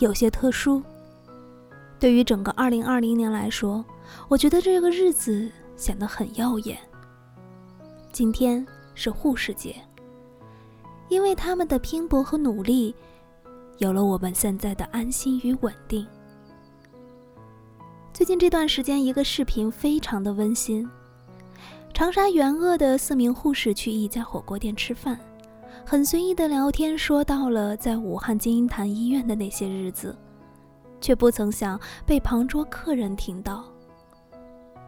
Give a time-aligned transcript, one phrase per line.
[0.00, 0.82] 有些特殊。
[1.98, 3.84] 对于整个2020年来说，
[4.28, 6.78] 我觉得这个日子显得很耀眼。
[8.12, 9.76] 今天是护士节，
[11.08, 12.94] 因为他们的拼搏和努力，
[13.78, 16.06] 有了我们现在的安心与稳定。
[18.12, 20.88] 最近这段时间，一个视频非常的温馨。
[21.92, 25.18] 长沙援鄂的四名护士去一家火锅店吃饭，
[25.84, 30.16] 很随意的聊天，说到了在武汉金银潭医院的那些日子。
[31.00, 33.64] 却不曾想被旁桌客人听到。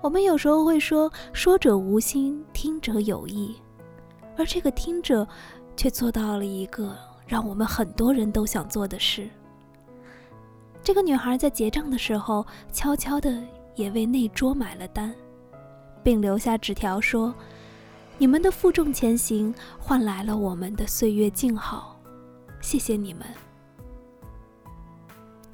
[0.00, 3.54] 我们有时候会说“说者无心，听者有意”，
[4.36, 5.26] 而这个听者
[5.76, 6.96] 却做到了一个
[7.26, 9.28] 让我们很多人都想做的事。
[10.82, 13.42] 这个女孩在结账的时候，悄悄的
[13.74, 15.14] 也为那桌买了单，
[16.02, 17.34] 并留下纸条说
[18.18, 21.98] ：“你们的负重前行，换来了我们的岁月静好，
[22.60, 23.24] 谢谢你们。”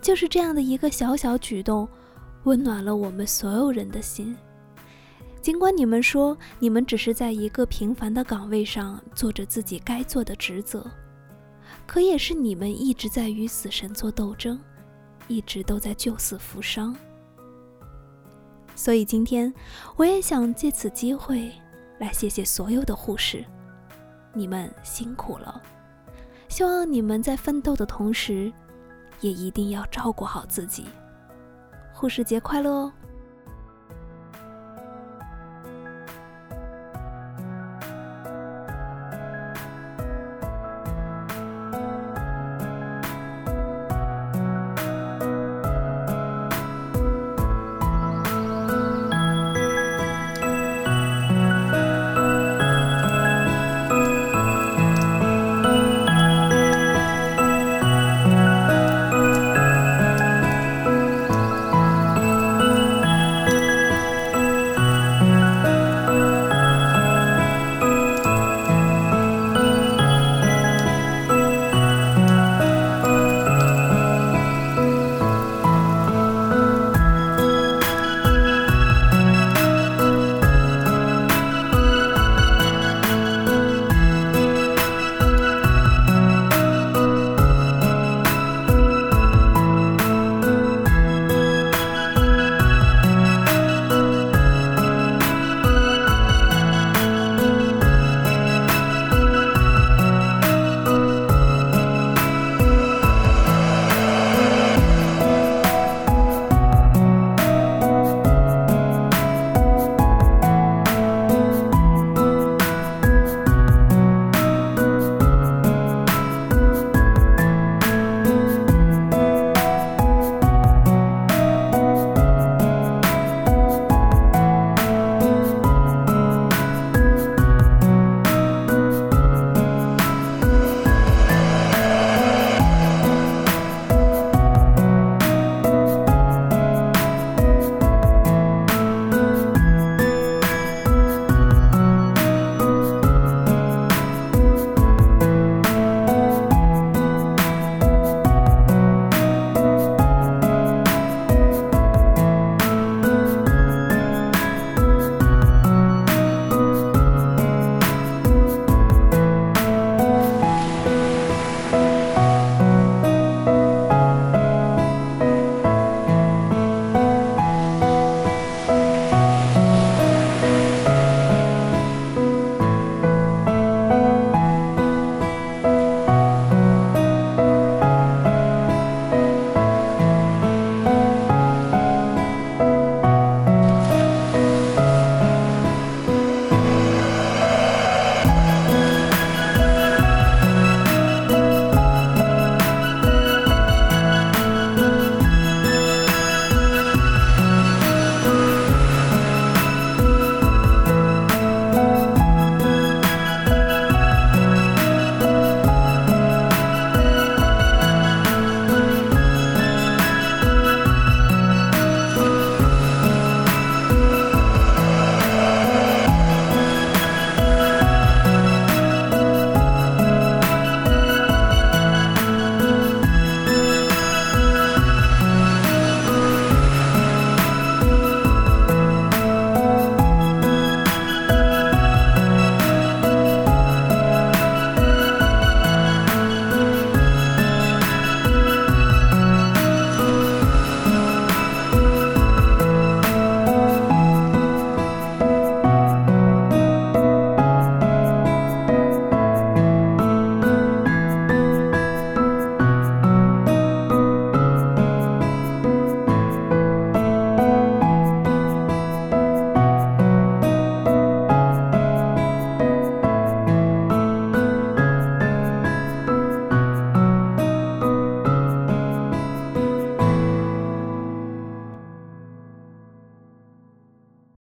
[0.00, 1.86] 就是这样的一个小小举动，
[2.44, 4.34] 温暖了我们所有人的心。
[5.42, 10.90] 尽管你们说你们只是在一个平凡的岗位上做着自己该做的职责，
[11.86, 14.58] 可也是你们一直在与死神做斗争，
[15.28, 16.96] 一直都在救死扶伤。
[18.74, 19.52] 所以今天，
[19.96, 21.52] 我也想借此机会
[22.04, 23.44] 来谢谢所有的护士，
[24.32, 25.60] 你们辛苦了。
[26.48, 28.52] 希望你们在奋斗的同时。
[29.20, 30.84] 也一定要照顾好自己。
[31.94, 32.92] 护士节快乐哦！